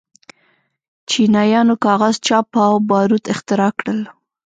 چینایانو 1.09 1.75
کاغذ، 1.85 2.15
چاپ 2.27 2.47
او 2.65 2.75
باروت 2.89 3.25
اختراع 3.33 3.71
کړل. 3.79 3.99